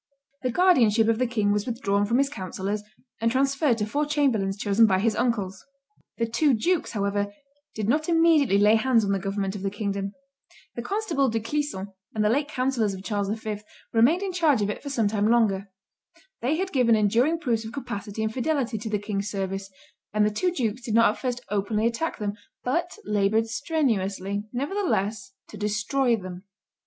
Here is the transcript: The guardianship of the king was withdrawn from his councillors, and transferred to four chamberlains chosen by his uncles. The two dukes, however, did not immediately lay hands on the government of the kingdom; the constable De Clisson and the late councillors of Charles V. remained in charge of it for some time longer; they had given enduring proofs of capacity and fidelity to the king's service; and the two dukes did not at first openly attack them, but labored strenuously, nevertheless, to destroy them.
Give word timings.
The 0.41 0.49
guardianship 0.49 1.07
of 1.09 1.19
the 1.19 1.27
king 1.27 1.51
was 1.51 1.67
withdrawn 1.67 2.07
from 2.07 2.17
his 2.17 2.27
councillors, 2.27 2.81
and 3.21 3.31
transferred 3.31 3.77
to 3.77 3.85
four 3.85 4.07
chamberlains 4.07 4.57
chosen 4.57 4.87
by 4.87 4.97
his 4.97 5.15
uncles. 5.15 5.63
The 6.17 6.25
two 6.25 6.55
dukes, 6.55 6.93
however, 6.93 7.31
did 7.75 7.87
not 7.87 8.09
immediately 8.09 8.57
lay 8.57 8.77
hands 8.77 9.05
on 9.05 9.11
the 9.11 9.19
government 9.19 9.55
of 9.55 9.61
the 9.61 9.69
kingdom; 9.69 10.13
the 10.73 10.81
constable 10.81 11.29
De 11.29 11.39
Clisson 11.39 11.93
and 12.15 12.25
the 12.25 12.29
late 12.29 12.47
councillors 12.47 12.95
of 12.95 13.03
Charles 13.03 13.29
V. 13.29 13.57
remained 13.93 14.23
in 14.23 14.33
charge 14.33 14.63
of 14.63 14.71
it 14.71 14.81
for 14.81 14.89
some 14.89 15.07
time 15.07 15.29
longer; 15.29 15.69
they 16.41 16.55
had 16.55 16.71
given 16.73 16.95
enduring 16.95 17.37
proofs 17.39 17.63
of 17.63 17.71
capacity 17.71 18.23
and 18.23 18.33
fidelity 18.33 18.79
to 18.79 18.89
the 18.89 18.97
king's 18.97 19.29
service; 19.29 19.69
and 20.13 20.25
the 20.25 20.31
two 20.31 20.49
dukes 20.51 20.81
did 20.81 20.95
not 20.95 21.11
at 21.11 21.19
first 21.21 21.41
openly 21.51 21.85
attack 21.85 22.17
them, 22.17 22.33
but 22.63 22.97
labored 23.05 23.45
strenuously, 23.45 24.45
nevertheless, 24.51 25.33
to 25.47 25.57
destroy 25.57 26.15
them. 26.15 26.43